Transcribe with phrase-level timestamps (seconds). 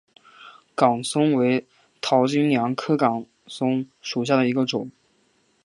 [0.73, 1.67] 岗松为
[2.01, 4.89] 桃金娘科岗松属下的一个种。